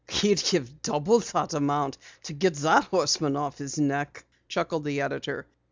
"He'd 0.09 0.41
give 0.49 0.81
double 0.81 1.19
the 1.19 1.47
amount 1.53 1.99
to 2.23 2.33
get 2.33 2.55
that 2.55 2.85
Horseman 2.85 3.35
off 3.37 3.59
his 3.59 3.77
neck!" 3.77 4.25
chuckled 4.49 4.83
the 4.83 4.99
editor. 5.01 5.45